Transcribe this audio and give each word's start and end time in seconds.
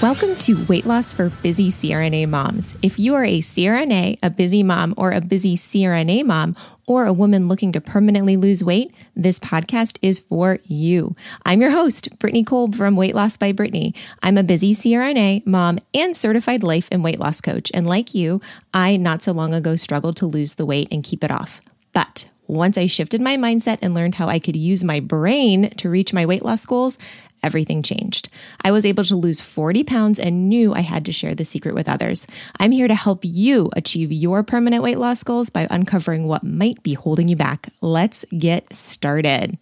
Welcome 0.00 0.36
to 0.36 0.64
Weight 0.66 0.86
Loss 0.86 1.14
for 1.14 1.28
Busy 1.28 1.70
CRNA 1.70 2.28
Moms. 2.28 2.76
If 2.82 3.00
you 3.00 3.16
are 3.16 3.24
a 3.24 3.40
CRNA, 3.40 4.20
a 4.22 4.30
busy 4.30 4.62
mom, 4.62 4.94
or 4.96 5.10
a 5.10 5.20
busy 5.20 5.56
CRNA 5.56 6.24
mom, 6.24 6.54
or 6.86 7.04
a 7.04 7.12
woman 7.12 7.48
looking 7.48 7.72
to 7.72 7.80
permanently 7.80 8.36
lose 8.36 8.62
weight, 8.62 8.94
this 9.16 9.40
podcast 9.40 9.98
is 10.00 10.20
for 10.20 10.60
you. 10.66 11.16
I'm 11.44 11.60
your 11.60 11.72
host, 11.72 12.16
Brittany 12.20 12.44
Kolb 12.44 12.76
from 12.76 12.94
Weight 12.94 13.16
Loss 13.16 13.38
by 13.38 13.50
Brittany. 13.50 13.92
I'm 14.22 14.38
a 14.38 14.44
busy 14.44 14.72
CRNA, 14.72 15.44
mom, 15.44 15.80
and 15.92 16.16
certified 16.16 16.62
life 16.62 16.86
and 16.92 17.02
weight 17.02 17.18
loss 17.18 17.40
coach. 17.40 17.68
And 17.74 17.84
like 17.84 18.14
you, 18.14 18.40
I 18.72 18.96
not 18.96 19.24
so 19.24 19.32
long 19.32 19.52
ago 19.52 19.74
struggled 19.74 20.16
to 20.18 20.26
lose 20.26 20.54
the 20.54 20.66
weight 20.66 20.86
and 20.92 21.02
keep 21.02 21.24
it 21.24 21.32
off. 21.32 21.60
But 21.92 22.26
once 22.48 22.78
I 22.78 22.86
shifted 22.86 23.20
my 23.20 23.36
mindset 23.36 23.78
and 23.82 23.94
learned 23.94 24.16
how 24.16 24.28
I 24.28 24.38
could 24.38 24.56
use 24.56 24.82
my 24.82 25.00
brain 25.00 25.70
to 25.76 25.90
reach 25.90 26.12
my 26.12 26.26
weight 26.26 26.44
loss 26.44 26.64
goals, 26.66 26.98
everything 27.42 27.82
changed. 27.82 28.28
I 28.64 28.70
was 28.70 28.86
able 28.86 29.04
to 29.04 29.14
lose 29.14 29.40
40 29.40 29.84
pounds 29.84 30.18
and 30.18 30.48
knew 30.48 30.74
I 30.74 30.80
had 30.80 31.04
to 31.04 31.12
share 31.12 31.34
the 31.34 31.44
secret 31.44 31.74
with 31.74 31.88
others. 31.88 32.26
I'm 32.58 32.72
here 32.72 32.88
to 32.88 32.94
help 32.94 33.20
you 33.22 33.70
achieve 33.76 34.10
your 34.10 34.42
permanent 34.42 34.82
weight 34.82 34.98
loss 34.98 35.22
goals 35.22 35.50
by 35.50 35.68
uncovering 35.70 36.26
what 36.26 36.42
might 36.42 36.82
be 36.82 36.94
holding 36.94 37.28
you 37.28 37.36
back. 37.36 37.68
Let's 37.80 38.24
get 38.36 38.72
started. 38.72 39.58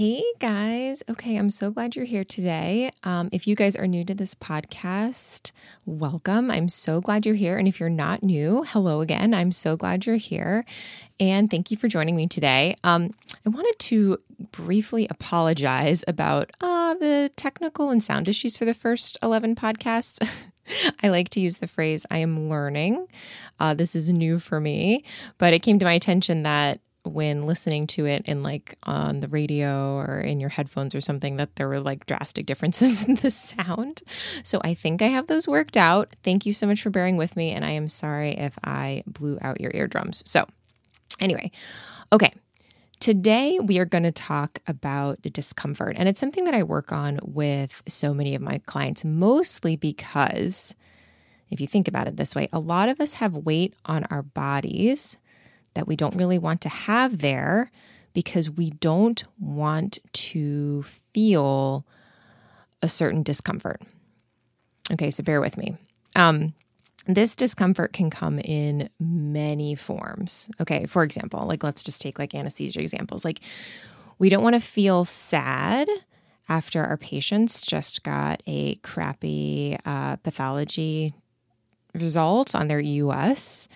Hey 0.00 0.24
guys. 0.38 1.02
Okay, 1.10 1.36
I'm 1.36 1.50
so 1.50 1.70
glad 1.70 1.94
you're 1.94 2.06
here 2.06 2.24
today. 2.24 2.90
Um, 3.04 3.28
if 3.32 3.46
you 3.46 3.54
guys 3.54 3.76
are 3.76 3.86
new 3.86 4.02
to 4.06 4.14
this 4.14 4.34
podcast, 4.34 5.52
welcome. 5.84 6.50
I'm 6.50 6.70
so 6.70 7.02
glad 7.02 7.26
you're 7.26 7.34
here. 7.34 7.58
And 7.58 7.68
if 7.68 7.78
you're 7.78 7.90
not 7.90 8.22
new, 8.22 8.64
hello 8.66 9.02
again. 9.02 9.34
I'm 9.34 9.52
so 9.52 9.76
glad 9.76 10.06
you're 10.06 10.16
here. 10.16 10.64
And 11.20 11.50
thank 11.50 11.70
you 11.70 11.76
for 11.76 11.86
joining 11.86 12.16
me 12.16 12.28
today. 12.28 12.76
Um, 12.82 13.12
I 13.44 13.50
wanted 13.50 13.78
to 13.78 14.16
briefly 14.52 15.06
apologize 15.10 16.02
about 16.08 16.50
uh, 16.62 16.94
the 16.94 17.30
technical 17.36 17.90
and 17.90 18.02
sound 18.02 18.26
issues 18.26 18.56
for 18.56 18.64
the 18.64 18.72
first 18.72 19.18
11 19.22 19.54
podcasts. 19.54 20.26
I 21.02 21.08
like 21.08 21.28
to 21.28 21.40
use 21.40 21.58
the 21.58 21.68
phrase 21.68 22.06
I 22.10 22.18
am 22.18 22.48
learning. 22.48 23.06
Uh, 23.58 23.74
this 23.74 23.94
is 23.94 24.08
new 24.08 24.38
for 24.38 24.60
me, 24.60 25.04
but 25.36 25.52
it 25.52 25.58
came 25.58 25.78
to 25.78 25.84
my 25.84 25.92
attention 25.92 26.44
that 26.44 26.80
when 27.04 27.46
listening 27.46 27.86
to 27.86 28.06
it 28.06 28.22
in 28.26 28.42
like 28.42 28.76
on 28.82 29.20
the 29.20 29.28
radio 29.28 29.94
or 29.94 30.20
in 30.20 30.40
your 30.40 30.50
headphones 30.50 30.94
or 30.94 31.00
something 31.00 31.36
that 31.36 31.56
there 31.56 31.68
were 31.68 31.80
like 31.80 32.06
drastic 32.06 32.46
differences 32.46 33.02
in 33.08 33.16
the 33.16 33.30
sound. 33.30 34.02
So 34.42 34.60
I 34.62 34.74
think 34.74 35.02
I 35.02 35.06
have 35.06 35.26
those 35.26 35.48
worked 35.48 35.76
out. 35.76 36.14
Thank 36.22 36.46
you 36.46 36.52
so 36.52 36.66
much 36.66 36.82
for 36.82 36.90
bearing 36.90 37.16
with 37.16 37.36
me 37.36 37.50
and 37.50 37.64
I 37.64 37.70
am 37.70 37.88
sorry 37.88 38.36
if 38.36 38.58
I 38.64 39.02
blew 39.06 39.38
out 39.40 39.60
your 39.60 39.72
eardrums. 39.74 40.22
So 40.26 40.46
anyway, 41.20 41.50
okay. 42.12 42.32
Today, 43.00 43.58
we 43.58 43.78
are 43.78 43.86
going 43.86 44.02
to 44.02 44.12
talk 44.12 44.60
about 44.66 45.22
discomfort. 45.22 45.96
And 45.98 46.06
it's 46.06 46.20
something 46.20 46.44
that 46.44 46.52
I 46.52 46.62
work 46.62 46.92
on 46.92 47.18
with 47.22 47.82
so 47.88 48.12
many 48.12 48.34
of 48.34 48.42
my 48.42 48.58
clients, 48.66 49.06
mostly 49.06 49.74
because 49.74 50.74
if 51.50 51.62
you 51.62 51.66
think 51.66 51.88
about 51.88 52.08
it 52.08 52.18
this 52.18 52.34
way, 52.34 52.48
a 52.52 52.58
lot 52.58 52.90
of 52.90 53.00
us 53.00 53.14
have 53.14 53.34
weight 53.34 53.72
on 53.86 54.04
our 54.10 54.20
bodies 54.22 55.16
that 55.74 55.86
we 55.86 55.96
don't 55.96 56.16
really 56.16 56.38
want 56.38 56.60
to 56.62 56.68
have 56.68 57.18
there 57.18 57.70
because 58.12 58.50
we 58.50 58.70
don't 58.70 59.24
want 59.38 59.98
to 60.12 60.84
feel 61.12 61.86
a 62.82 62.88
certain 62.88 63.22
discomfort. 63.22 63.80
Okay, 64.92 65.10
so 65.10 65.22
bear 65.22 65.40
with 65.40 65.56
me. 65.56 65.76
Um, 66.16 66.54
this 67.06 67.36
discomfort 67.36 67.92
can 67.92 68.10
come 68.10 68.38
in 68.40 68.90
many 68.98 69.74
forms. 69.74 70.50
Okay, 70.60 70.86
for 70.86 71.02
example, 71.02 71.46
like 71.46 71.62
let's 71.62 71.82
just 71.82 72.00
take 72.00 72.18
like 72.18 72.34
anesthesia 72.34 72.80
examples. 72.80 73.24
Like 73.24 73.40
we 74.18 74.28
don't 74.28 74.42
want 74.42 74.54
to 74.54 74.60
feel 74.60 75.04
sad 75.04 75.88
after 76.48 76.84
our 76.84 76.96
patients 76.96 77.62
just 77.62 78.02
got 78.02 78.42
a 78.46 78.74
crappy 78.76 79.78
uh, 79.86 80.16
pathology 80.16 81.14
result 81.94 82.54
on 82.54 82.68
their 82.68 82.80
EUS 82.80 83.68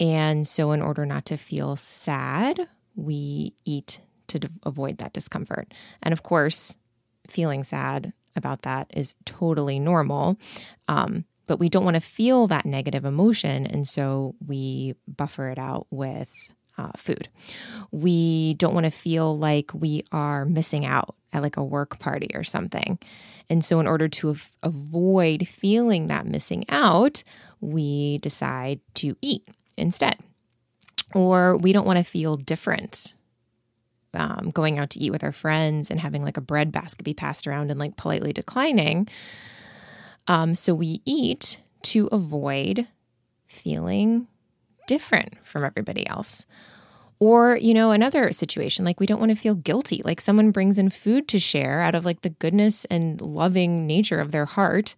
and 0.00 0.46
so, 0.46 0.72
in 0.72 0.82
order 0.82 1.04
not 1.04 1.24
to 1.26 1.36
feel 1.36 1.76
sad, 1.76 2.68
we 2.94 3.54
eat 3.64 4.00
to 4.28 4.38
d- 4.40 4.48
avoid 4.64 4.98
that 4.98 5.12
discomfort. 5.12 5.72
And 6.02 6.12
of 6.12 6.22
course, 6.22 6.78
feeling 7.26 7.64
sad 7.64 8.12
about 8.36 8.62
that 8.62 8.90
is 8.94 9.14
totally 9.24 9.78
normal. 9.78 10.38
Um, 10.86 11.24
but 11.46 11.58
we 11.58 11.68
don't 11.68 11.84
want 11.84 11.94
to 11.94 12.00
feel 12.00 12.46
that 12.46 12.66
negative 12.66 13.04
emotion. 13.04 13.66
And 13.66 13.86
so 13.86 14.34
we 14.46 14.94
buffer 15.08 15.48
it 15.48 15.58
out 15.58 15.86
with 15.90 16.28
uh, 16.76 16.92
food. 16.96 17.28
We 17.90 18.54
don't 18.54 18.74
want 18.74 18.84
to 18.84 18.90
feel 18.90 19.36
like 19.36 19.72
we 19.74 20.04
are 20.12 20.44
missing 20.44 20.86
out 20.86 21.16
at 21.32 21.42
like 21.42 21.56
a 21.56 21.64
work 21.64 21.98
party 21.98 22.28
or 22.34 22.44
something. 22.44 22.98
And 23.50 23.64
so, 23.64 23.80
in 23.80 23.86
order 23.86 24.08
to 24.08 24.36
avoid 24.62 25.48
feeling 25.48 26.06
that 26.08 26.26
missing 26.26 26.64
out, 26.68 27.24
we 27.60 28.18
decide 28.18 28.80
to 28.96 29.16
eat 29.22 29.48
instead. 29.78 30.16
Or 31.14 31.56
we 31.56 31.72
don't 31.72 31.86
want 31.86 31.98
to 31.98 32.04
feel 32.04 32.36
different 32.36 33.14
um, 34.14 34.50
going 34.52 34.78
out 34.78 34.90
to 34.90 35.00
eat 35.00 35.10
with 35.10 35.24
our 35.24 35.32
friends 35.32 35.90
and 35.90 36.00
having 36.00 36.22
like 36.22 36.36
a 36.36 36.42
bread 36.42 36.72
basket 36.72 37.04
be 37.04 37.14
passed 37.14 37.46
around 37.46 37.70
and 37.70 37.78
like 37.78 37.96
politely 37.96 38.32
declining. 38.32 39.08
Um, 40.26 40.54
so 40.54 40.74
we 40.74 41.00
eat 41.04 41.60
to 41.82 42.08
avoid 42.12 42.86
feeling 43.46 44.28
different 44.86 45.34
from 45.44 45.64
everybody 45.64 46.06
else. 46.06 46.46
Or, 47.20 47.56
you 47.56 47.74
know, 47.74 47.90
another 47.90 48.32
situation, 48.32 48.84
like 48.84 49.00
we 49.00 49.06
don't 49.06 49.18
want 49.18 49.30
to 49.30 49.40
feel 49.40 49.54
guilty. 49.56 50.02
Like 50.04 50.20
someone 50.20 50.52
brings 50.52 50.78
in 50.78 50.90
food 50.90 51.26
to 51.28 51.38
share 51.38 51.80
out 51.80 51.94
of 51.94 52.04
like 52.04 52.22
the 52.22 52.30
goodness 52.30 52.84
and 52.86 53.20
loving 53.20 53.86
nature 53.86 54.20
of 54.20 54.30
their 54.30 54.44
heart, 54.44 54.94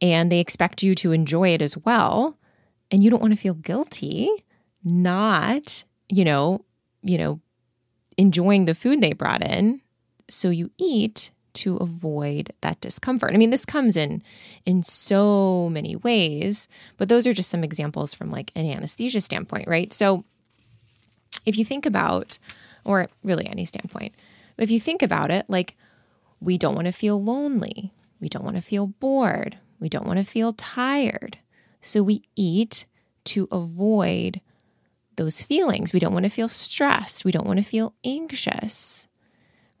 and 0.00 0.30
they 0.30 0.38
expect 0.38 0.82
you 0.82 0.94
to 0.96 1.12
enjoy 1.12 1.48
it 1.48 1.62
as 1.62 1.76
well 1.78 2.38
and 2.94 3.02
you 3.02 3.10
don't 3.10 3.20
want 3.20 3.32
to 3.32 3.40
feel 3.40 3.54
guilty 3.54 4.30
not, 4.84 5.82
you 6.08 6.24
know, 6.24 6.64
you 7.02 7.18
know, 7.18 7.40
enjoying 8.16 8.66
the 8.66 8.74
food 8.74 9.00
they 9.00 9.12
brought 9.12 9.42
in. 9.42 9.80
So 10.30 10.48
you 10.50 10.70
eat 10.78 11.32
to 11.54 11.76
avoid 11.78 12.52
that 12.60 12.80
discomfort. 12.80 13.34
I 13.34 13.36
mean, 13.36 13.50
this 13.50 13.64
comes 13.64 13.96
in 13.96 14.22
in 14.64 14.84
so 14.84 15.68
many 15.72 15.96
ways, 15.96 16.68
but 16.96 17.08
those 17.08 17.26
are 17.26 17.32
just 17.32 17.50
some 17.50 17.64
examples 17.64 18.14
from 18.14 18.30
like 18.30 18.52
an 18.54 18.64
anesthesia 18.64 19.20
standpoint, 19.20 19.66
right? 19.66 19.92
So 19.92 20.24
if 21.44 21.58
you 21.58 21.64
think 21.64 21.86
about 21.86 22.38
or 22.84 23.08
really 23.24 23.48
any 23.48 23.64
standpoint, 23.64 24.14
if 24.56 24.70
you 24.70 24.78
think 24.78 25.02
about 25.02 25.32
it, 25.32 25.46
like 25.48 25.76
we 26.40 26.58
don't 26.58 26.76
want 26.76 26.86
to 26.86 26.92
feel 26.92 27.20
lonely, 27.20 27.90
we 28.20 28.28
don't 28.28 28.44
want 28.44 28.54
to 28.54 28.62
feel 28.62 28.86
bored, 28.86 29.58
we 29.80 29.88
don't 29.88 30.06
want 30.06 30.20
to 30.20 30.24
feel 30.24 30.52
tired. 30.52 31.38
So 31.84 32.02
we 32.02 32.22
eat 32.34 32.86
to 33.24 33.46
avoid 33.52 34.40
those 35.16 35.42
feelings. 35.42 35.92
We 35.92 36.00
don't 36.00 36.12
want 36.12 36.24
to 36.24 36.30
feel 36.30 36.48
stressed. 36.48 37.24
We 37.24 37.30
don't 37.30 37.46
want 37.46 37.58
to 37.58 37.64
feel 37.64 37.94
anxious, 38.04 39.06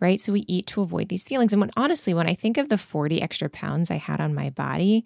right? 0.00 0.20
So 0.20 0.32
we 0.32 0.44
eat 0.46 0.66
to 0.68 0.82
avoid 0.82 1.08
these 1.08 1.24
feelings. 1.24 1.52
And 1.52 1.60
when 1.60 1.70
honestly, 1.76 2.14
when 2.14 2.28
I 2.28 2.34
think 2.34 2.58
of 2.58 2.68
the 2.68 2.78
40 2.78 3.20
extra 3.22 3.48
pounds 3.48 3.90
I 3.90 3.96
had 3.96 4.20
on 4.20 4.34
my 4.34 4.50
body 4.50 5.04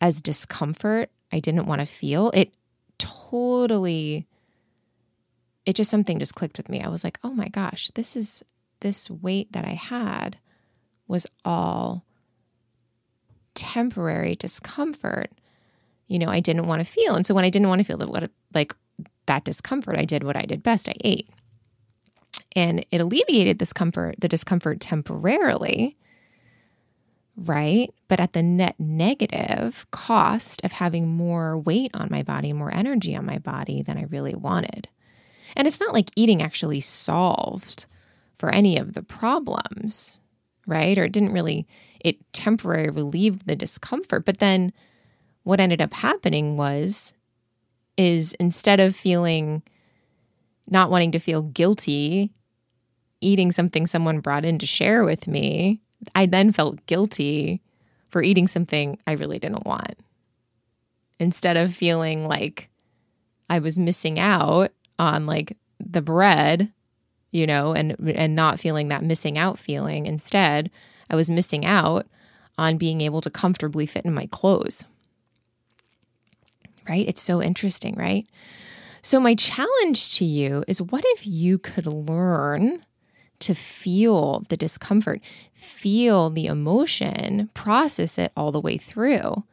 as 0.00 0.20
discomfort, 0.20 1.10
I 1.30 1.40
didn't 1.40 1.66
want 1.66 1.80
to 1.80 1.86
feel, 1.86 2.30
it 2.34 2.52
totally, 2.98 4.26
it 5.64 5.76
just 5.76 5.90
something 5.90 6.18
just 6.18 6.34
clicked 6.34 6.56
with 6.56 6.68
me. 6.68 6.80
I 6.80 6.88
was 6.88 7.04
like, 7.04 7.18
oh 7.22 7.32
my 7.32 7.48
gosh, 7.48 7.90
this 7.94 8.16
is 8.16 8.42
this 8.80 9.10
weight 9.10 9.52
that 9.52 9.66
I 9.66 9.74
had 9.74 10.38
was 11.06 11.26
all 11.44 12.04
temporary 13.54 14.34
discomfort 14.34 15.30
you 16.10 16.18
know, 16.18 16.28
I 16.28 16.40
didn't 16.40 16.66
want 16.66 16.84
to 16.84 16.92
feel. 16.92 17.14
And 17.14 17.24
so 17.24 17.34
when 17.34 17.44
I 17.44 17.50
didn't 17.50 17.68
want 17.68 17.78
to 17.78 17.84
feel 17.84 17.96
that 17.98 18.10
what 18.10 18.28
like 18.52 18.74
that 19.26 19.44
discomfort, 19.44 19.96
I 19.96 20.04
did 20.04 20.24
what 20.24 20.36
I 20.36 20.42
did 20.42 20.60
best. 20.60 20.88
I 20.88 20.94
ate. 21.02 21.30
And 22.56 22.84
it 22.90 23.00
alleviated 23.00 23.58
discomfort, 23.58 24.16
the 24.18 24.26
discomfort 24.26 24.80
temporarily, 24.80 25.96
right? 27.36 27.94
But 28.08 28.18
at 28.18 28.32
the 28.32 28.42
net 28.42 28.74
negative 28.80 29.86
cost 29.92 30.64
of 30.64 30.72
having 30.72 31.08
more 31.08 31.56
weight 31.56 31.92
on 31.94 32.08
my 32.10 32.24
body, 32.24 32.52
more 32.52 32.74
energy 32.74 33.14
on 33.14 33.24
my 33.24 33.38
body 33.38 33.80
than 33.80 33.96
I 33.96 34.02
really 34.02 34.34
wanted. 34.34 34.88
And 35.54 35.68
it's 35.68 35.80
not 35.80 35.94
like 35.94 36.10
eating 36.16 36.42
actually 36.42 36.80
solved 36.80 37.86
for 38.36 38.52
any 38.52 38.76
of 38.76 38.94
the 38.94 39.02
problems, 39.02 40.20
right? 40.66 40.98
Or 40.98 41.04
it 41.04 41.12
didn't 41.12 41.32
really, 41.32 41.68
it 42.00 42.16
temporarily 42.32 42.90
relieved 42.90 43.46
the 43.46 43.54
discomfort. 43.54 44.24
But 44.24 44.38
then 44.38 44.72
what 45.50 45.58
ended 45.58 45.82
up 45.82 45.92
happening 45.92 46.56
was 46.56 47.12
is 47.96 48.34
instead 48.34 48.78
of 48.78 48.94
feeling 48.94 49.64
not 50.68 50.92
wanting 50.92 51.10
to 51.10 51.18
feel 51.18 51.42
guilty 51.42 52.30
eating 53.20 53.50
something 53.50 53.84
someone 53.84 54.20
brought 54.20 54.44
in 54.44 54.60
to 54.60 54.64
share 54.64 55.02
with 55.02 55.26
me, 55.26 55.80
I 56.14 56.26
then 56.26 56.52
felt 56.52 56.86
guilty 56.86 57.60
for 58.10 58.22
eating 58.22 58.46
something 58.46 58.96
I 59.08 59.12
really 59.14 59.40
didn't 59.40 59.66
want. 59.66 59.98
Instead 61.18 61.56
of 61.56 61.74
feeling 61.74 62.28
like 62.28 62.70
I 63.50 63.58
was 63.58 63.76
missing 63.76 64.20
out 64.20 64.70
on 65.00 65.26
like 65.26 65.56
the 65.80 66.00
bread, 66.00 66.72
you 67.32 67.48
know, 67.48 67.74
and 67.74 67.96
and 68.14 68.36
not 68.36 68.60
feeling 68.60 68.86
that 68.88 69.02
missing 69.02 69.36
out 69.36 69.58
feeling, 69.58 70.06
instead 70.06 70.70
I 71.10 71.16
was 71.16 71.28
missing 71.28 71.66
out 71.66 72.06
on 72.56 72.78
being 72.78 73.00
able 73.00 73.20
to 73.20 73.30
comfortably 73.30 73.84
fit 73.84 74.04
in 74.04 74.14
my 74.14 74.26
clothes. 74.26 74.84
Right? 76.88 77.06
It's 77.06 77.22
so 77.22 77.42
interesting, 77.42 77.94
right? 77.94 78.26
So, 79.02 79.20
my 79.20 79.34
challenge 79.34 80.16
to 80.16 80.24
you 80.24 80.64
is 80.68 80.82
what 80.82 81.04
if 81.06 81.26
you 81.26 81.58
could 81.58 81.86
learn 81.86 82.84
to 83.40 83.54
feel 83.54 84.44
the 84.48 84.56
discomfort, 84.56 85.20
feel 85.54 86.28
the 86.28 86.46
emotion, 86.46 87.48
process 87.54 88.18
it 88.18 88.32
all 88.36 88.52
the 88.52 88.60
way 88.60 88.76
through? 88.76 89.44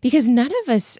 Because 0.00 0.28
none 0.28 0.52
of 0.62 0.68
us 0.68 0.98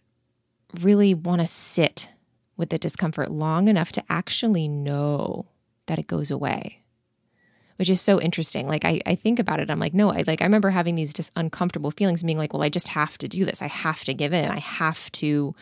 really 0.80 1.14
want 1.14 1.40
to 1.40 1.46
sit 1.46 2.10
with 2.56 2.70
the 2.70 2.78
discomfort 2.78 3.30
long 3.30 3.68
enough 3.68 3.92
to 3.92 4.04
actually 4.10 4.66
know 4.66 5.46
that 5.86 5.98
it 5.98 6.08
goes 6.08 6.30
away 6.30 6.82
which 7.78 7.88
is 7.88 8.00
so 8.00 8.20
interesting. 8.20 8.66
Like 8.66 8.84
I, 8.84 9.00
I 9.06 9.14
think 9.14 9.38
about 9.38 9.60
it, 9.60 9.70
I'm 9.70 9.78
like, 9.78 9.94
no, 9.94 10.12
I 10.12 10.24
like 10.26 10.42
I 10.42 10.44
remember 10.44 10.70
having 10.70 10.96
these 10.96 11.12
just 11.12 11.30
uncomfortable 11.36 11.92
feelings, 11.92 12.24
being 12.24 12.36
like, 12.36 12.52
well, 12.52 12.62
I 12.62 12.68
just 12.68 12.88
have 12.88 13.16
to 13.18 13.28
do 13.28 13.44
this. 13.44 13.62
I 13.62 13.68
have 13.68 14.04
to 14.04 14.14
give 14.14 14.32
in. 14.32 14.50
I 14.50 14.58
have 14.58 15.10
to 15.12 15.54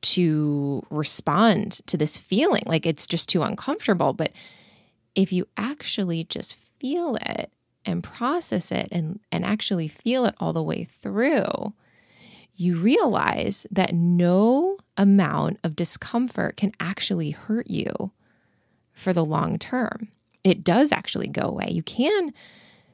to 0.00 0.82
respond 0.90 1.80
to 1.86 1.96
this 1.96 2.16
feeling. 2.16 2.62
Like 2.66 2.86
it's 2.86 3.06
just 3.06 3.28
too 3.28 3.42
uncomfortable. 3.42 4.12
But 4.12 4.32
if 5.14 5.32
you 5.32 5.48
actually 5.56 6.24
just 6.24 6.54
feel 6.78 7.16
it 7.16 7.50
and 7.84 8.04
process 8.04 8.70
it 8.70 8.88
and, 8.92 9.18
and 9.32 9.44
actually 9.44 9.88
feel 9.88 10.26
it 10.26 10.34
all 10.38 10.52
the 10.52 10.62
way 10.62 10.84
through, 10.84 11.72
you 12.54 12.76
realize 12.76 13.66
that 13.70 13.94
no 13.94 14.76
amount 14.96 15.58
of 15.64 15.74
discomfort 15.74 16.56
can 16.56 16.72
actually 16.78 17.30
hurt 17.30 17.68
you 17.68 18.12
for 18.92 19.12
the 19.12 19.24
long 19.24 19.58
term 19.58 20.08
it 20.48 20.64
does 20.64 20.92
actually 20.92 21.28
go 21.28 21.42
away. 21.42 21.68
You 21.70 21.82
can 21.82 22.32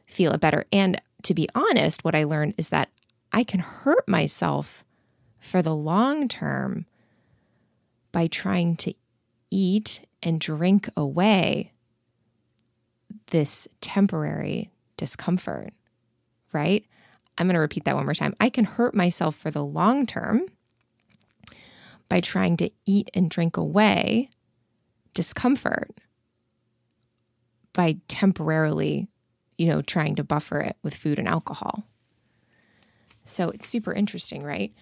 feel 0.07 0.33
it 0.33 0.41
better. 0.41 0.65
And 0.73 1.01
to 1.23 1.35
be 1.35 1.49
honest, 1.55 2.05
what 2.05 2.15
I 2.15 2.25
learned 2.25 2.55
is 2.59 2.69
that 2.71 2.91
I 3.33 3.45
can 3.45 3.61
hurt 3.61 4.07
myself 4.09 4.85
for 5.39 5.63
the 5.63 5.75
long 5.75 6.29
term 6.29 6.87
by 8.13 8.27
trying 8.27 8.77
to 8.77 8.95
eat 9.51 10.01
and 10.23 10.41
drink 10.41 10.89
away 10.97 11.73
this 13.29 13.69
temporary 13.81 14.71
discomfort, 14.97 15.73
right? 16.53 16.85
I'm 17.37 17.47
going 17.47 17.55
to 17.55 17.61
repeat 17.61 17.85
that 17.85 17.97
one 17.97 18.05
more 18.05 18.15
time. 18.15 18.35
I 18.41 18.49
can 18.49 18.65
hurt 18.65 18.95
myself 18.95 19.35
for 19.37 19.51
the 19.51 19.65
long 19.65 20.07
term 20.07 20.43
by 22.09 22.21
trying 22.21 22.57
to 22.59 22.71
eat 22.87 23.11
and 23.15 23.31
drink 23.31 23.57
away 23.57 24.31
discomfort 25.15 25.91
by 27.75 27.99
temporarily, 28.09 29.09
you 29.59 29.67
know, 29.67 29.83
trying 29.83 30.15
to 30.17 30.25
buffer 30.25 30.61
it 30.61 30.77
with 30.83 30.95
food 30.97 31.19
and 31.19 31.29
alcohol. 31.29 31.85
So 33.25 33.51
it's 33.51 33.67
super 33.67 33.93
interesting, 33.93 34.43
right? 34.43 34.73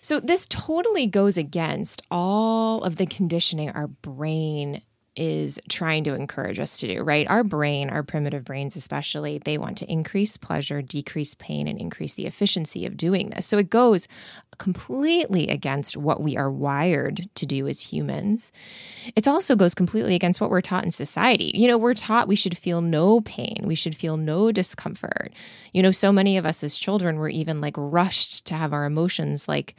So 0.00 0.18
this 0.18 0.46
totally 0.46 1.06
goes 1.06 1.36
against 1.36 2.02
all 2.10 2.82
of 2.82 2.96
the 2.96 3.06
conditioning 3.06 3.70
our 3.70 3.86
brain 3.86 4.82
is 5.14 5.60
trying 5.68 6.04
to 6.04 6.14
encourage 6.14 6.58
us 6.58 6.78
to 6.78 6.86
do, 6.86 7.02
right? 7.02 7.28
Our 7.28 7.44
brain, 7.44 7.90
our 7.90 8.02
primitive 8.02 8.44
brains 8.44 8.76
especially, 8.76 9.38
they 9.38 9.58
want 9.58 9.76
to 9.78 9.90
increase 9.90 10.36
pleasure, 10.36 10.80
decrease 10.80 11.34
pain, 11.34 11.68
and 11.68 11.78
increase 11.78 12.14
the 12.14 12.26
efficiency 12.26 12.86
of 12.86 12.96
doing 12.96 13.30
this. 13.30 13.46
So 13.46 13.58
it 13.58 13.68
goes 13.68 14.08
completely 14.58 15.48
against 15.48 15.96
what 15.96 16.22
we 16.22 16.36
are 16.36 16.50
wired 16.50 17.28
to 17.34 17.44
do 17.44 17.68
as 17.68 17.80
humans. 17.80 18.52
It 19.14 19.28
also 19.28 19.54
goes 19.54 19.74
completely 19.74 20.14
against 20.14 20.40
what 20.40 20.50
we're 20.50 20.62
taught 20.62 20.84
in 20.84 20.92
society. 20.92 21.52
You 21.54 21.68
know, 21.68 21.76
we're 21.76 21.94
taught 21.94 22.28
we 22.28 22.36
should 22.36 22.56
feel 22.56 22.80
no 22.80 23.20
pain, 23.20 23.64
we 23.64 23.74
should 23.74 23.94
feel 23.94 24.16
no 24.16 24.50
discomfort. 24.50 25.32
You 25.72 25.82
know, 25.82 25.90
so 25.90 26.10
many 26.10 26.38
of 26.38 26.46
us 26.46 26.64
as 26.64 26.78
children 26.78 27.16
were 27.16 27.28
even 27.28 27.60
like 27.60 27.74
rushed 27.76 28.46
to 28.46 28.54
have 28.54 28.72
our 28.72 28.86
emotions 28.86 29.46
like 29.46 29.74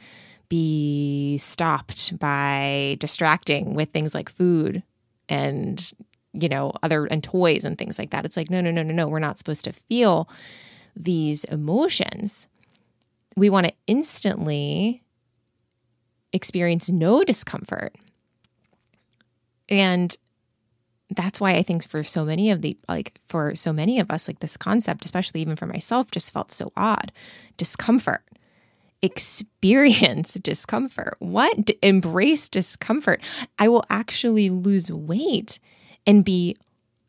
be 0.48 1.38
stopped 1.38 2.16
by 2.18 2.96
distracting 3.00 3.74
with 3.74 3.90
things 3.90 4.14
like 4.14 4.28
food 4.28 4.82
and 5.28 5.92
you 6.32 6.48
know 6.48 6.72
other 6.82 7.06
and 7.06 7.22
toys 7.22 7.64
and 7.64 7.78
things 7.78 7.98
like 7.98 8.10
that. 8.10 8.24
It's 8.24 8.36
like 8.36 8.50
no 8.50 8.60
no 8.60 8.70
no 8.70 8.82
no 8.82 8.92
no 8.92 9.08
we're 9.08 9.18
not 9.18 9.38
supposed 9.38 9.64
to 9.64 9.72
feel 9.72 10.28
these 10.96 11.44
emotions. 11.44 12.48
We 13.36 13.50
want 13.50 13.66
to 13.66 13.72
instantly 13.86 15.02
experience 16.32 16.90
no 16.90 17.24
discomfort. 17.24 17.96
And 19.68 20.16
that's 21.10 21.38
why 21.38 21.54
i 21.54 21.62
think 21.62 21.86
for 21.86 22.02
so 22.02 22.24
many 22.24 22.50
of 22.50 22.62
the 22.62 22.76
like 22.88 23.20
for 23.28 23.54
so 23.54 23.72
many 23.74 24.00
of 24.00 24.10
us 24.10 24.26
like 24.26 24.40
this 24.40 24.56
concept 24.56 25.04
especially 25.04 25.40
even 25.40 25.54
for 25.54 25.66
myself 25.66 26.10
just 26.10 26.32
felt 26.32 26.50
so 26.50 26.72
odd. 26.76 27.12
Discomfort 27.56 28.22
experience 29.04 30.34
discomfort. 30.34 31.16
What? 31.18 31.70
Embrace 31.82 32.48
discomfort. 32.48 33.20
I 33.58 33.68
will 33.68 33.84
actually 33.90 34.48
lose 34.48 34.90
weight 34.90 35.58
and 36.06 36.24
be, 36.24 36.56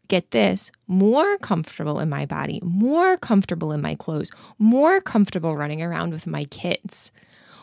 get 0.09 0.31
this, 0.31 0.71
more 0.87 1.37
comfortable 1.37 1.99
in 2.01 2.09
my 2.09 2.25
body, 2.25 2.59
more 2.63 3.17
comfortable 3.17 3.71
in 3.71 3.81
my 3.81 3.95
clothes, 3.95 4.29
more 4.59 4.99
comfortable 4.99 5.55
running 5.55 5.81
around 5.81 6.11
with 6.11 6.27
my 6.27 6.43
kids, 6.45 7.13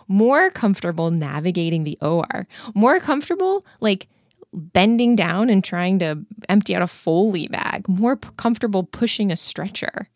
more 0.09 0.51
comfortable 0.51 1.11
navigating 1.11 1.85
the 1.85 1.99
OR, 2.01 2.47
more 2.75 3.01
comfortable 3.01 3.65
like 3.81 4.09
bending 4.55 5.15
down 5.15 5.51
and 5.51 5.63
trying 5.63 5.99
to 5.99 6.19
empty 6.49 6.75
out 6.75 6.83
a 6.83 6.87
Foley 6.87 7.49
bag, 7.49 7.87
more 7.89 8.17
p- 8.17 8.29
comfortable 8.37 8.83
pushing 8.83 9.31
a 9.31 9.37
stretcher, 9.37 10.09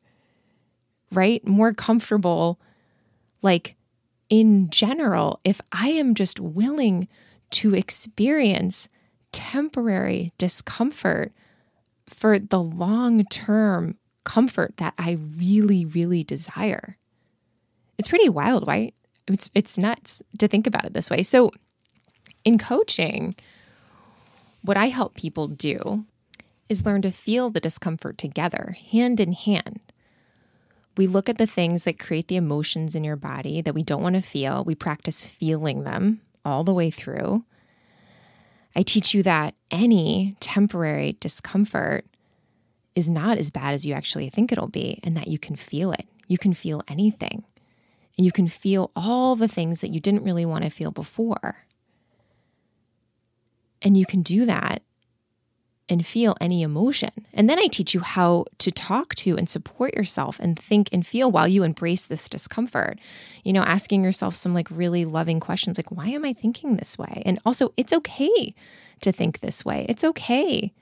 right? 1.13 1.47
More 1.47 1.73
comfortable 1.73 2.59
like 3.43 3.77
in 4.28 4.70
general, 4.70 5.40
if 5.44 5.61
I 5.73 5.88
am 5.88 6.14
just 6.14 6.40
willing 6.40 7.08
to 7.50 7.75
experience 7.75 8.88
temporary 9.32 10.32
discomfort 10.38 11.32
for 12.06 12.38
the 12.38 12.61
long 12.61 13.25
term 13.25 13.96
comfort 14.25 14.76
that 14.78 14.94
I 14.99 15.19
really, 15.37 15.84
really 15.84 16.25
desire. 16.25 16.96
It's 17.99 18.08
pretty 18.08 18.28
wild, 18.28 18.67
right? 18.67 18.94
It's, 19.28 19.50
it's 19.55 19.78
nuts 19.78 20.23
to 20.38 20.49
think 20.49 20.67
about 20.67 20.84
it 20.84 20.93
this 20.93 21.11
way. 21.11 21.22
So, 21.22 21.50
in 22.44 22.58
coaching, 22.58 23.34
what 24.62 24.76
I 24.76 24.87
help 24.87 25.14
people 25.14 25.49
do 25.49 26.05
is 26.69 26.84
learn 26.84 27.03
to 27.03 27.10
feel 27.10 27.51
the 27.51 27.60
discomfort 27.60 28.19
together, 28.19 28.77
hand 28.91 29.20
in 29.20 29.32
hand 29.32 29.81
we 30.96 31.06
look 31.06 31.29
at 31.29 31.38
the 31.38 31.46
things 31.46 31.84
that 31.84 31.98
create 31.98 32.29
the 32.29 32.36
emotions 32.36 32.94
in 32.94 33.05
your 33.05 33.17
body 33.17 33.60
that 33.60 33.74
we 33.74 33.82
don't 33.82 34.03
want 34.03 34.17
to 34.17 34.22
feel. 34.22 34.65
We 34.65 34.74
practice 34.74 35.22
feeling 35.22 35.84
them 35.84 36.20
all 36.44 36.65
the 36.65 36.74
way 36.74 36.91
through. 36.91 37.44
I 38.74 38.82
teach 38.82 39.15
you 39.15 39.22
that 39.22 39.55
any 39.70 40.36
temporary 40.41 41.17
discomfort 41.20 42.06
is 42.94 43.08
not 43.08 43.38
as 43.38 43.50
bad 43.50 43.74
as 43.74 43.84
you 43.84 43.94
actually 43.94 44.31
think 44.31 44.53
it'll 44.53 44.69
be, 44.69 45.00
and 45.03 45.17
that 45.17 45.29
you 45.29 45.38
can 45.38 45.56
feel 45.56 45.93
it. 45.93 46.06
You 46.29 46.38
can 46.38 46.55
feel 46.55 46.82
anything. 46.88 47.44
And 48.17 48.24
you 48.24 48.32
can 48.32 48.48
feel 48.48 48.91
all 48.96 49.36
the 49.36 49.48
things 49.48 49.81
that 49.81 49.91
you 49.91 50.00
didn't 50.00 50.24
really 50.24 50.46
want 50.46 50.65
to 50.65 50.70
feel 50.70 50.91
before. 50.91 51.67
And 53.82 53.96
you 53.96 54.06
can 54.06 54.22
do 54.22 54.46
that 54.46 54.82
and 55.88 56.05
feel 56.05 56.36
any 56.40 56.62
emotion. 56.62 57.10
And 57.32 57.48
then 57.48 57.58
I 57.58 57.66
teach 57.69 57.94
you 57.94 58.00
how 58.00 58.46
to 58.58 58.70
talk 58.70 59.14
to 59.16 59.36
and 59.36 59.48
support 59.48 59.94
yourself 59.94 60.38
and 60.40 60.58
think 60.58 60.88
and 60.93 61.06
feel 61.06 61.31
while 61.31 61.46
you 61.46 61.62
embrace 61.62 62.06
this 62.06 62.28
discomfort. 62.28 62.98
You 63.44 63.52
know, 63.52 63.62
asking 63.62 64.02
yourself 64.02 64.34
some 64.34 64.52
like 64.52 64.69
really 64.70 65.05
loving 65.05 65.38
questions 65.38 65.78
like, 65.78 65.93
why 65.93 66.08
am 66.08 66.24
I 66.24 66.32
thinking 66.32 66.76
this 66.76 66.98
way? 66.98 67.22
And 67.24 67.38
also, 67.46 67.72
it's 67.76 67.93
okay 67.93 68.55
to 69.00 69.12
think 69.12 69.40
this 69.40 69.64
way. 69.64 69.86
It's 69.88 70.05
okay 70.05 70.72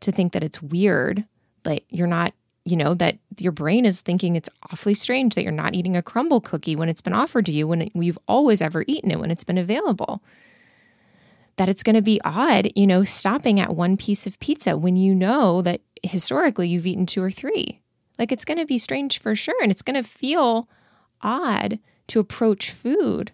to 0.00 0.12
think 0.12 0.32
that 0.32 0.44
it's 0.44 0.60
weird, 0.60 1.24
that 1.62 1.82
you're 1.88 2.06
not, 2.06 2.34
you 2.64 2.76
know, 2.76 2.92
that 2.94 3.16
your 3.38 3.52
brain 3.52 3.86
is 3.86 4.00
thinking 4.00 4.36
it's 4.36 4.50
awfully 4.70 4.94
strange 4.94 5.34
that 5.34 5.42
you're 5.42 5.52
not 5.52 5.74
eating 5.74 5.96
a 5.96 6.02
Crumbl 6.02 6.44
cookie 6.44 6.76
when 6.76 6.88
it's 6.88 7.00
been 7.00 7.14
offered 7.14 7.46
to 7.46 7.52
you, 7.52 7.66
when 7.66 7.90
you've 7.94 8.18
always 8.28 8.60
ever 8.60 8.84
eaten 8.86 9.10
it, 9.10 9.20
when 9.20 9.30
it's 9.30 9.44
been 9.44 9.58
available 9.58 10.22
that 11.56 11.68
it's 11.68 11.82
going 11.82 11.96
to 11.96 12.02
be 12.02 12.20
odd, 12.24 12.70
you 12.74 12.86
know, 12.86 13.04
stopping 13.04 13.58
at 13.58 13.74
one 13.74 13.96
piece 13.96 14.26
of 14.26 14.38
pizza 14.40 14.76
when 14.76 14.96
you 14.96 15.14
know 15.14 15.62
that 15.62 15.80
historically 16.02 16.68
you've 16.68 16.86
eaten 16.86 17.06
two 17.06 17.22
or 17.22 17.30
three. 17.30 17.80
Like 18.18 18.32
it's 18.32 18.44
going 18.44 18.58
to 18.58 18.66
be 18.66 18.78
strange 18.78 19.18
for 19.18 19.34
sure. 19.34 19.60
And 19.62 19.70
it's 19.70 19.82
going 19.82 20.02
to 20.02 20.08
feel 20.08 20.68
odd 21.22 21.78
to 22.08 22.20
approach 22.20 22.70
food 22.70 23.32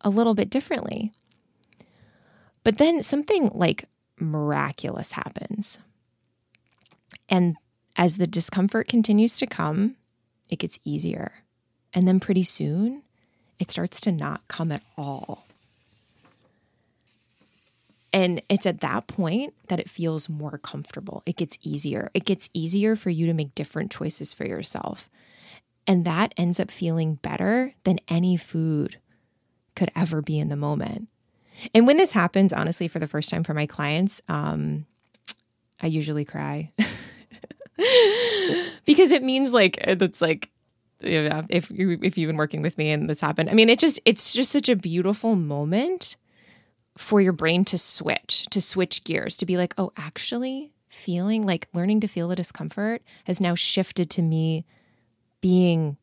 a 0.00 0.10
little 0.10 0.34
bit 0.34 0.50
differently. 0.50 1.12
But 2.64 2.78
then 2.78 3.02
something 3.02 3.50
like 3.54 3.88
miraculous 4.18 5.12
happens. 5.12 5.78
And 7.28 7.56
as 7.96 8.16
the 8.16 8.26
discomfort 8.26 8.88
continues 8.88 9.36
to 9.38 9.46
come, 9.46 9.96
it 10.48 10.58
gets 10.58 10.78
easier. 10.84 11.32
And 11.92 12.08
then 12.08 12.20
pretty 12.20 12.42
soon, 12.42 13.02
it 13.58 13.70
starts 13.70 14.00
to 14.02 14.12
not 14.12 14.46
come 14.48 14.72
at 14.72 14.82
all. 14.96 15.44
And 18.12 18.42
it's 18.48 18.66
at 18.66 18.80
that 18.80 19.06
point 19.06 19.54
that 19.68 19.80
it 19.80 19.88
feels 19.88 20.28
more 20.28 20.58
comfortable. 20.58 21.22
It 21.24 21.36
gets 21.36 21.58
easier. 21.62 22.10
It 22.12 22.24
gets 22.24 22.50
easier 22.52 22.94
for 22.94 23.10
you 23.10 23.26
to 23.26 23.32
make 23.32 23.54
different 23.54 23.90
choices 23.90 24.34
for 24.34 24.46
yourself. 24.46 25.08
And 25.86 26.04
that 26.04 26.34
ends 26.36 26.60
up 26.60 26.70
feeling 26.70 27.16
better 27.16 27.74
than 27.84 27.98
any 28.08 28.36
food 28.36 28.98
could 29.74 29.90
ever 29.96 30.20
be 30.20 30.38
in 30.38 30.48
the 30.48 30.56
moment. 30.56 31.08
And 31.74 31.86
when 31.86 31.96
this 31.96 32.12
happens, 32.12 32.52
honestly, 32.52 32.88
for 32.88 32.98
the 32.98 33.08
first 33.08 33.30
time 33.30 33.44
for 33.44 33.54
my 33.54 33.66
clients, 33.66 34.20
um, 34.28 34.86
I 35.80 35.86
usually 35.86 36.24
cry 36.24 36.72
because 38.84 39.10
it 39.10 39.22
means 39.22 39.52
like 39.52 39.78
it's 39.78 40.20
like 40.20 40.50
if 41.00 41.70
you 41.70 41.98
if 42.02 42.16
you've 42.16 42.28
been 42.28 42.36
working 42.36 42.62
with 42.62 42.78
me 42.78 42.90
and 42.90 43.10
this 43.10 43.20
happened. 43.20 43.50
I 43.50 43.54
mean, 43.54 43.68
it 43.68 43.78
just 43.78 44.00
it's 44.04 44.32
just 44.32 44.50
such 44.50 44.68
a 44.68 44.76
beautiful 44.76 45.34
moment 45.34 46.16
for 46.96 47.20
your 47.20 47.32
brain 47.32 47.64
to 47.66 47.78
switch, 47.78 48.46
to 48.50 48.60
switch 48.60 49.04
gears, 49.04 49.36
to 49.36 49.46
be 49.46 49.56
like, 49.56 49.74
oh, 49.78 49.92
actually, 49.96 50.72
feeling 50.88 51.46
like 51.46 51.68
learning 51.72 52.00
to 52.00 52.06
feel 52.06 52.28
the 52.28 52.36
discomfort 52.36 53.02
has 53.24 53.40
now 53.40 53.54
shifted 53.54 54.10
to 54.10 54.22
me 54.22 54.64
being 55.40 55.96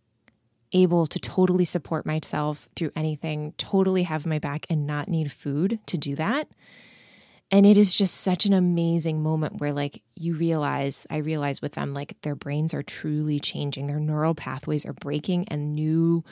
able 0.74 1.08
to 1.08 1.20
totally 1.20 1.66
support 1.66 2.06
myself 2.06 2.68
through 2.76 2.92
anything, 2.96 3.54
totally 3.58 4.04
have 4.04 4.26
my 4.26 4.40
back 4.40 4.66
and 4.70 4.86
not 4.86 5.08
need 5.08 5.32
food 5.32 5.80
to 5.86 5.98
do 5.98 6.16
that. 6.16 6.48
And 7.52 7.66
it 7.66 7.78
is 7.78 7.96
just 7.96 8.16
such 8.16 8.46
an 8.46 8.54
amazing 8.54 9.24
moment 9.24 9.60
where, 9.60 9.74
like, 9.74 10.04
you 10.14 10.36
realize, 10.36 11.08
I 11.10 11.18
realize 11.18 11.62
with 11.62 11.74
them, 11.74 11.96
like, 11.96 12.16
their 12.22 12.36
brains 12.36 12.76
are 12.76 12.84
truly 12.84 13.40
changing. 13.40 13.88
Their 13.88 14.00
neural 14.00 14.36
pathways 14.36 14.86
are 14.86 14.94
breaking, 14.94 15.48
and 15.48 15.74
new 15.74 16.24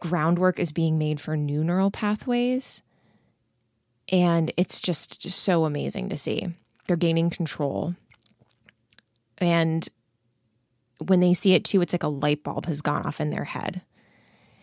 groundwork 0.00 0.58
is 0.58 0.72
being 0.72 0.96
made 0.96 1.20
for 1.20 1.36
new 1.36 1.62
neural 1.62 1.90
pathways. 1.90 2.82
And 4.08 4.52
it's 4.56 4.80
just, 4.80 5.22
just 5.22 5.38
so 5.40 5.64
amazing 5.64 6.08
to 6.10 6.16
see. 6.16 6.48
They're 6.86 6.96
gaining 6.96 7.30
control. 7.30 7.94
And 9.38 9.88
when 10.98 11.20
they 11.20 11.34
see 11.34 11.54
it 11.54 11.64
too, 11.64 11.80
it's 11.80 11.94
like 11.94 12.02
a 12.02 12.08
light 12.08 12.44
bulb 12.44 12.66
has 12.66 12.82
gone 12.82 13.06
off 13.06 13.20
in 13.20 13.30
their 13.30 13.44
head. 13.44 13.82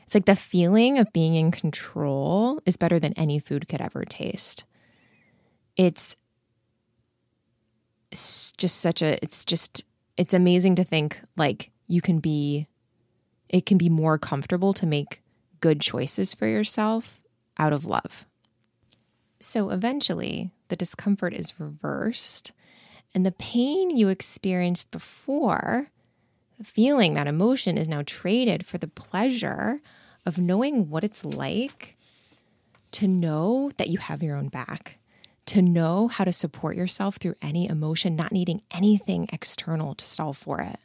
It's 0.05 0.15
like 0.15 0.25
the 0.25 0.35
feeling 0.35 0.97
of 0.97 1.13
being 1.13 1.35
in 1.35 1.51
control 1.51 2.61
is 2.65 2.77
better 2.77 2.99
than 2.99 3.13
any 3.13 3.39
food 3.39 3.67
could 3.67 3.81
ever 3.81 4.05
taste. 4.05 4.63
It's 5.77 6.15
just 8.11 8.77
such 8.77 9.01
a, 9.01 9.23
it's 9.23 9.45
just, 9.45 9.83
it's 10.17 10.33
amazing 10.33 10.75
to 10.75 10.83
think 10.83 11.19
like 11.37 11.71
you 11.87 12.01
can 12.01 12.19
be, 12.19 12.67
it 13.49 13.65
can 13.65 13.77
be 13.77 13.89
more 13.89 14.17
comfortable 14.17 14.73
to 14.73 14.85
make 14.85 15.21
good 15.59 15.79
choices 15.79 16.33
for 16.33 16.47
yourself 16.47 17.21
out 17.57 17.73
of 17.73 17.85
love. 17.85 18.25
So 19.39 19.69
eventually, 19.69 20.51
the 20.67 20.75
discomfort 20.75 21.33
is 21.33 21.59
reversed, 21.59 22.51
and 23.15 23.25
the 23.25 23.31
pain 23.31 23.95
you 23.95 24.09
experienced 24.09 24.91
before 24.91 25.87
feeling, 26.63 27.13
that 27.13 27.27
emotion 27.27 27.77
is 27.77 27.87
now 27.87 28.03
traded 28.05 28.65
for 28.65 28.77
the 28.77 28.87
pleasure 28.87 29.81
of 30.25 30.37
knowing 30.37 30.89
what 30.89 31.03
it's 31.03 31.23
like 31.23 31.95
to 32.91 33.07
know 33.07 33.71
that 33.77 33.89
you 33.89 33.97
have 33.97 34.21
your 34.21 34.35
own 34.35 34.49
back, 34.49 34.97
to 35.45 35.61
know 35.61 36.07
how 36.07 36.23
to 36.23 36.33
support 36.33 36.75
yourself 36.75 37.15
through 37.15 37.35
any 37.41 37.67
emotion, 37.67 38.15
not 38.15 38.31
needing 38.31 38.61
anything 38.71 39.27
external 39.31 39.95
to 39.95 40.05
solve 40.05 40.37
for 40.37 40.61
it. 40.61 40.79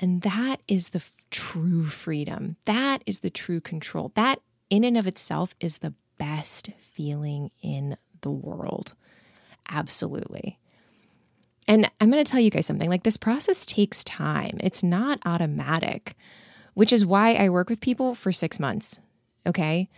And 0.00 0.22
that 0.22 0.60
is 0.68 0.90
the 0.90 1.02
true 1.30 1.86
freedom. 1.86 2.56
That 2.66 3.02
is 3.06 3.20
the 3.20 3.30
true 3.30 3.60
control. 3.60 4.12
That, 4.14 4.40
in 4.68 4.84
and 4.84 4.98
of 4.98 5.06
itself, 5.06 5.54
is 5.60 5.78
the 5.78 5.94
best 6.22 6.70
feeling 6.78 7.50
in 7.62 7.96
the 8.20 8.30
world. 8.30 8.92
Absolutely. 9.68 10.56
And 11.66 11.90
I'm 12.00 12.12
going 12.12 12.24
to 12.24 12.30
tell 12.30 12.40
you 12.40 12.48
guys 12.50 12.64
something 12.64 12.88
like 12.88 13.02
this 13.02 13.16
process 13.16 13.66
takes 13.66 14.04
time, 14.04 14.56
it's 14.60 14.84
not 14.84 15.18
automatic, 15.26 16.14
which 16.74 16.92
is 16.92 17.04
why 17.04 17.34
I 17.34 17.48
work 17.48 17.68
with 17.68 17.80
people 17.80 18.14
for 18.14 18.30
six 18.30 18.60
months. 18.60 19.00
Okay. 19.44 19.88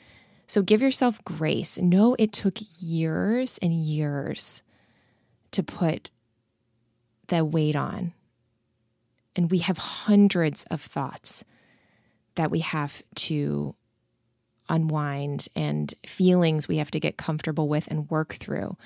So 0.46 0.62
give 0.62 0.80
yourself 0.80 1.22
grace. 1.24 1.78
Know 1.78 2.16
it 2.18 2.32
took 2.32 2.56
years 2.80 3.58
and 3.60 3.74
years 3.74 4.62
to 5.50 5.62
put 5.62 6.10
the 7.26 7.44
weight 7.44 7.76
on. 7.76 8.14
And 9.36 9.50
we 9.50 9.58
have 9.58 9.76
hundreds 9.76 10.64
of 10.70 10.80
thoughts 10.80 11.44
that 12.34 12.50
we 12.50 12.60
have 12.60 13.02
to 13.16 13.74
unwind 14.68 15.48
and 15.54 15.92
feelings 16.06 16.68
we 16.68 16.78
have 16.78 16.90
to 16.92 17.00
get 17.00 17.16
comfortable 17.16 17.68
with 17.68 17.86
and 17.88 18.10
work 18.10 18.34
through. 18.34 18.76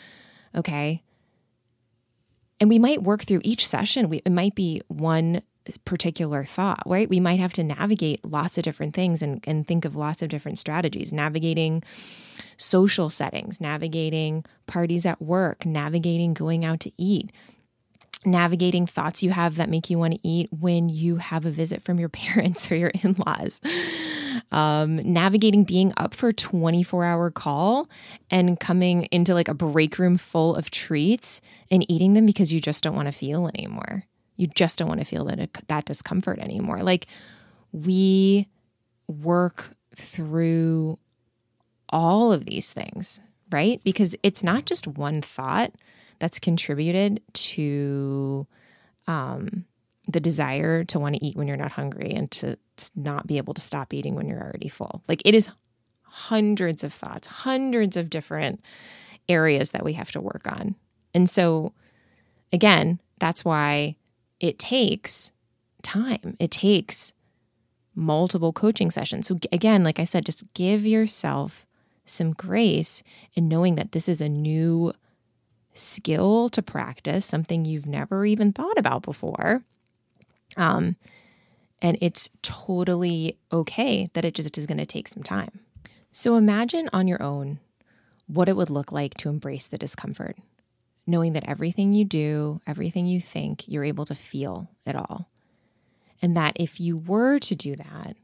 Okay. 0.54 1.02
And 2.60 2.68
we 2.68 2.78
might 2.78 3.02
work 3.02 3.24
through 3.24 3.40
each 3.44 3.66
session. 3.66 4.08
We, 4.08 4.22
it 4.24 4.32
might 4.32 4.54
be 4.54 4.82
one 4.88 5.42
particular 5.84 6.44
thought, 6.44 6.82
right? 6.86 7.08
We 7.08 7.20
might 7.20 7.40
have 7.40 7.52
to 7.54 7.64
navigate 7.64 8.24
lots 8.24 8.58
of 8.58 8.64
different 8.64 8.94
things 8.94 9.22
and, 9.22 9.42
and 9.46 9.66
think 9.66 9.84
of 9.84 9.96
lots 9.96 10.22
of 10.22 10.28
different 10.28 10.58
strategies, 10.58 11.12
navigating 11.12 11.82
social 12.56 13.10
settings, 13.10 13.60
navigating 13.60 14.44
parties 14.66 15.04
at 15.04 15.20
work, 15.20 15.66
navigating 15.66 16.34
going 16.34 16.64
out 16.64 16.80
to 16.80 16.92
eat, 16.96 17.30
navigating 18.24 18.86
thoughts 18.86 19.22
you 19.22 19.30
have 19.30 19.56
that 19.56 19.68
make 19.68 19.90
you 19.90 19.98
want 19.98 20.14
to 20.14 20.28
eat 20.28 20.48
when 20.52 20.88
you 20.88 21.16
have 21.16 21.44
a 21.44 21.50
visit 21.50 21.82
from 21.82 21.98
your 21.98 22.08
parents 22.08 22.70
or 22.70 22.76
your 22.76 22.90
in 22.90 23.14
laws, 23.26 23.60
um, 24.50 24.96
navigating 24.96 25.64
being 25.64 25.92
up 25.96 26.14
for 26.14 26.28
a 26.30 26.32
24 26.32 27.04
hour 27.04 27.30
call 27.30 27.88
and 28.30 28.58
coming 28.58 29.04
into 29.10 29.34
like 29.34 29.48
a 29.48 29.54
break 29.54 29.98
room 29.98 30.16
full 30.16 30.56
of 30.56 30.70
treats 30.70 31.40
and 31.70 31.84
eating 31.90 32.14
them 32.14 32.26
because 32.26 32.52
you 32.52 32.60
just 32.60 32.82
don't 32.82 32.96
want 32.96 33.06
to 33.06 33.12
feel 33.12 33.48
anymore. 33.48 34.04
You 34.36 34.46
just 34.46 34.78
don't 34.78 34.88
want 34.88 35.00
to 35.00 35.06
feel 35.06 35.24
that, 35.26 35.50
that 35.68 35.84
discomfort 35.84 36.38
anymore. 36.38 36.82
Like 36.82 37.06
we 37.72 38.46
work 39.06 39.76
through 39.94 40.98
all 41.90 42.32
of 42.32 42.44
these 42.44 42.72
things, 42.72 43.20
right? 43.50 43.80
Because 43.84 44.14
it's 44.22 44.44
not 44.44 44.64
just 44.64 44.86
one 44.86 45.20
thought 45.22 45.72
that's 46.18 46.38
contributed 46.38 47.20
to 47.32 48.46
um, 49.06 49.64
the 50.08 50.20
desire 50.20 50.84
to 50.84 50.98
want 50.98 51.14
to 51.14 51.24
eat 51.24 51.36
when 51.36 51.46
you're 51.46 51.56
not 51.56 51.72
hungry 51.72 52.10
and 52.10 52.30
to, 52.30 52.56
to 52.76 52.90
not 52.96 53.26
be 53.26 53.36
able 53.36 53.54
to 53.54 53.60
stop 53.60 53.92
eating 53.92 54.14
when 54.14 54.26
you're 54.26 54.42
already 54.42 54.68
full. 54.68 55.02
Like 55.06 55.22
it 55.24 55.34
is 55.34 55.50
hundreds 56.02 56.82
of 56.82 56.92
thoughts, 56.92 57.28
hundreds 57.28 57.96
of 57.96 58.08
different 58.08 58.64
areas 59.28 59.70
that 59.70 59.84
we 59.84 59.92
have 59.92 60.10
to 60.12 60.20
work 60.20 60.42
on. 60.46 60.74
And 61.12 61.28
so, 61.28 61.74
again, 62.52 63.00
that's 63.20 63.44
why 63.44 63.96
it 64.40 64.58
takes 64.58 65.30
time. 65.82 66.36
It 66.40 66.50
takes 66.50 67.12
multiple 67.94 68.52
coaching 68.52 68.90
sessions. 68.90 69.26
So, 69.26 69.38
again, 69.52 69.84
like 69.84 69.98
I 69.98 70.04
said, 70.04 70.24
just 70.24 70.44
give 70.54 70.86
yourself 70.86 71.66
some 72.06 72.32
grace 72.32 73.02
in 73.34 73.48
knowing 73.48 73.74
that 73.74 73.92
this 73.92 74.08
is 74.08 74.22
a 74.22 74.28
new 74.28 74.92
skill 75.74 76.48
to 76.48 76.62
practice, 76.62 77.26
something 77.26 77.64
you've 77.64 77.86
never 77.86 78.24
even 78.24 78.52
thought 78.52 78.78
about 78.78 79.02
before. 79.02 79.62
Um, 80.58 80.96
and 81.80 81.96
it's 82.00 82.28
totally 82.42 83.38
okay 83.52 84.10
that 84.12 84.24
it 84.24 84.34
just 84.34 84.58
is 84.58 84.66
going 84.66 84.78
to 84.78 84.86
take 84.86 85.08
some 85.08 85.22
time. 85.22 85.60
So 86.12 86.36
imagine 86.36 86.90
on 86.92 87.08
your 87.08 87.22
own 87.22 87.60
what 88.26 88.48
it 88.48 88.56
would 88.56 88.68
look 88.68 88.92
like 88.92 89.14
to 89.14 89.28
embrace 89.28 89.66
the 89.66 89.78
discomfort, 89.78 90.36
knowing 91.06 91.32
that 91.32 91.48
everything 91.48 91.94
you 91.94 92.04
do, 92.04 92.60
everything 92.66 93.06
you 93.06 93.20
think, 93.20 93.66
you're 93.68 93.84
able 93.84 94.04
to 94.04 94.14
feel 94.14 94.68
it 94.84 94.96
all. 94.96 95.30
And 96.20 96.36
that 96.36 96.54
if 96.56 96.80
you 96.80 96.98
were 96.98 97.38
to 97.38 97.54
do 97.54 97.76
that, 97.76 98.16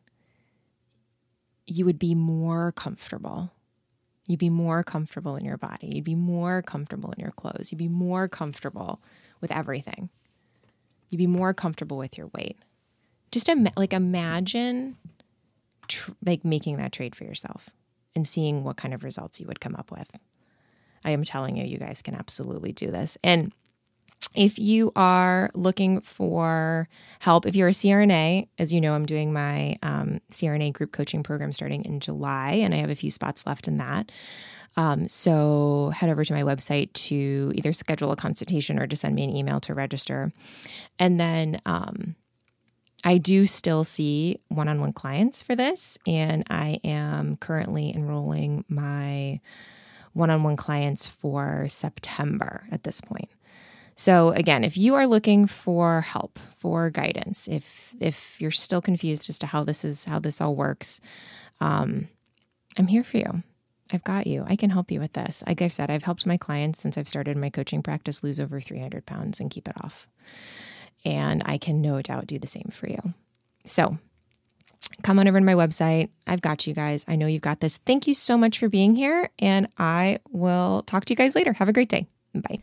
you 1.66 1.86
would 1.86 1.98
be 1.98 2.14
more 2.14 2.72
comfortable 2.72 3.50
You'd 4.26 4.38
be 4.38 4.50
more 4.50 4.82
comfortable 4.82 5.36
in 5.36 5.44
your 5.44 5.58
body. 5.58 5.88
You'd 5.94 6.04
be 6.04 6.14
more 6.14 6.62
comfortable 6.62 7.12
in 7.12 7.20
your 7.20 7.32
clothes. 7.32 7.70
You'd 7.70 7.78
be 7.78 7.88
more 7.88 8.26
comfortable 8.26 9.02
with 9.40 9.52
everything. 9.52 10.08
You'd 11.14 11.18
be 11.18 11.26
more 11.28 11.54
comfortable 11.54 11.96
with 11.96 12.18
your 12.18 12.28
weight. 12.34 12.56
Just 13.30 13.48
Im- 13.48 13.68
like 13.76 13.92
imagine 13.92 14.96
tr- 15.86 16.10
like 16.26 16.44
making 16.44 16.76
that 16.78 16.90
trade 16.90 17.14
for 17.14 17.22
yourself 17.22 17.70
and 18.16 18.26
seeing 18.26 18.64
what 18.64 18.76
kind 18.76 18.92
of 18.92 19.04
results 19.04 19.38
you 19.38 19.46
would 19.46 19.60
come 19.60 19.76
up 19.76 19.92
with. 19.92 20.10
I 21.04 21.10
am 21.10 21.22
telling 21.22 21.56
you, 21.56 21.64
you 21.64 21.78
guys 21.78 22.02
can 22.02 22.16
absolutely 22.16 22.72
do 22.72 22.90
this. 22.90 23.16
And 23.22 23.52
if 24.34 24.58
you 24.58 24.92
are 24.96 25.50
looking 25.54 26.00
for 26.00 26.88
help, 27.20 27.46
if 27.46 27.54
you're 27.54 27.68
a 27.68 27.72
CRNA, 27.72 28.48
as 28.58 28.72
you 28.72 28.80
know, 28.80 28.94
I'm 28.94 29.06
doing 29.06 29.32
my 29.32 29.76
um, 29.82 30.20
CRNA 30.30 30.72
group 30.72 30.92
coaching 30.92 31.22
program 31.22 31.52
starting 31.52 31.84
in 31.84 32.00
July, 32.00 32.52
and 32.52 32.74
I 32.74 32.78
have 32.78 32.90
a 32.90 32.94
few 32.94 33.10
spots 33.10 33.46
left 33.46 33.68
in 33.68 33.78
that. 33.78 34.10
Um, 34.76 35.08
so 35.08 35.92
head 35.94 36.10
over 36.10 36.24
to 36.24 36.32
my 36.32 36.42
website 36.42 36.92
to 36.94 37.52
either 37.54 37.72
schedule 37.72 38.10
a 38.10 38.16
consultation 38.16 38.78
or 38.78 38.86
to 38.86 38.96
send 38.96 39.14
me 39.14 39.24
an 39.24 39.34
email 39.34 39.60
to 39.60 39.74
register. 39.74 40.32
And 40.98 41.20
then 41.20 41.60
um, 41.64 42.16
I 43.04 43.18
do 43.18 43.46
still 43.46 43.84
see 43.84 44.40
one 44.48 44.66
on 44.68 44.80
one 44.80 44.92
clients 44.92 45.42
for 45.42 45.54
this, 45.54 45.98
and 46.06 46.44
I 46.50 46.80
am 46.82 47.36
currently 47.36 47.94
enrolling 47.94 48.64
my 48.68 49.40
one 50.12 50.30
on 50.30 50.42
one 50.42 50.56
clients 50.56 51.06
for 51.06 51.66
September 51.68 52.64
at 52.70 52.84
this 52.84 53.00
point. 53.00 53.30
So 53.96 54.30
again, 54.30 54.64
if 54.64 54.76
you 54.76 54.94
are 54.94 55.06
looking 55.06 55.46
for 55.46 56.00
help, 56.00 56.38
for 56.58 56.90
guidance, 56.90 57.48
if 57.48 57.94
if 58.00 58.40
you're 58.40 58.50
still 58.50 58.82
confused 58.82 59.28
as 59.30 59.38
to 59.40 59.46
how 59.46 59.64
this 59.64 59.84
is 59.84 60.04
how 60.04 60.18
this 60.18 60.40
all 60.40 60.54
works, 60.54 61.00
um, 61.60 62.08
I'm 62.76 62.88
here 62.88 63.04
for 63.04 63.18
you. 63.18 63.42
I've 63.92 64.04
got 64.04 64.26
you. 64.26 64.44
I 64.46 64.56
can 64.56 64.70
help 64.70 64.90
you 64.90 64.98
with 64.98 65.12
this. 65.12 65.42
Like 65.46 65.62
I've 65.62 65.72
said, 65.72 65.90
I've 65.90 66.02
helped 66.02 66.26
my 66.26 66.36
clients 66.36 66.80
since 66.80 66.96
I've 66.98 67.08
started 67.08 67.36
my 67.36 67.50
coaching 67.50 67.82
practice 67.82 68.24
lose 68.24 68.40
over 68.40 68.60
300 68.60 69.04
pounds 69.06 69.40
and 69.40 69.50
keep 69.50 69.68
it 69.68 69.76
off. 69.82 70.08
And 71.04 71.42
I 71.44 71.58
can 71.58 71.82
no 71.82 72.00
doubt 72.00 72.26
do 72.26 72.38
the 72.38 72.46
same 72.46 72.70
for 72.72 72.88
you. 72.88 73.14
So 73.64 73.98
come 75.02 75.18
on 75.18 75.28
over 75.28 75.38
to 75.38 75.44
my 75.44 75.54
website. 75.54 76.08
I've 76.26 76.40
got 76.40 76.66
you 76.66 76.74
guys. 76.74 77.04
I 77.06 77.16
know 77.16 77.26
you've 77.26 77.42
got 77.42 77.60
this. 77.60 77.76
Thank 77.76 78.06
you 78.06 78.14
so 78.14 78.38
much 78.38 78.58
for 78.58 78.68
being 78.68 78.96
here. 78.96 79.30
And 79.38 79.68
I 79.78 80.18
will 80.30 80.82
talk 80.82 81.04
to 81.04 81.12
you 81.12 81.16
guys 81.16 81.34
later. 81.34 81.52
Have 81.52 81.68
a 81.68 81.72
great 81.72 81.90
day. 81.90 82.06
Bye. 82.34 82.58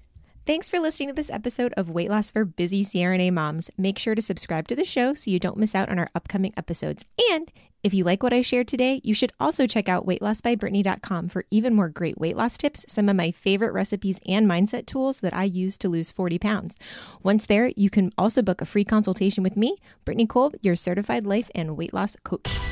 Thanks 0.52 0.70
for 0.70 0.82
listening 0.82 1.08
to 1.08 1.16
this 1.16 1.30
episode 1.30 1.74
of 1.78 1.90
Weight 1.90 2.10
Loss 2.10 2.32
for 2.32 2.44
Busy 2.44 2.84
CRNA 2.84 3.32
Moms. 3.32 3.72
Make 3.78 3.98
sure 3.98 4.16
to 4.16 4.22
subscribe 4.22 4.68
to 4.68 4.76
the 4.76 4.84
show 4.84 5.14
so 5.14 5.32
you 5.32 5.40
don't 5.40 5.56
miss 5.56 5.74
out 5.74 5.88
on 5.88 5.98
our 5.98 6.10
upcoming 6.14 6.54
episodes. 6.58 7.06
And 7.32 7.50
if 7.86 7.94
you 7.94 8.04
like 8.04 8.22
what 8.22 8.34
I 8.34 8.42
shared 8.42 8.68
today, 8.68 9.00
you 9.02 9.14
should 9.14 9.32
also 9.40 9.66
check 9.66 9.88
out 9.88 10.06
weightlossbybrittany.com 10.06 11.30
for 11.30 11.46
even 11.52 11.74
more 11.74 11.88
great 11.88 12.20
weight 12.20 12.36
loss 12.36 12.58
tips, 12.58 12.84
some 12.90 13.08
of 13.08 13.16
my 13.16 13.32
favorite 13.32 13.72
recipes 13.72 14.20
and 14.28 14.46
mindset 14.46 14.88
tools 14.88 15.22
that 15.22 15.34
I 15.34 15.46
use 15.46 15.78
to 15.78 15.88
lose 15.88 16.12
40 16.12 16.38
pounds. 16.38 16.78
Once 17.24 17.46
there, 17.46 17.72
you 17.78 17.90
can 17.90 18.12
also 18.18 18.42
book 18.42 18.60
a 18.60 18.66
free 18.66 18.84
consultation 18.84 19.44
with 19.44 19.56
me, 19.56 19.78
Brittany 20.04 20.28
Kolb, 20.28 20.56
your 20.62 20.76
certified 20.76 21.26
life 21.26 21.50
and 21.56 21.78
weight 21.78 21.94
loss 21.94 22.18
coach. 22.26 22.71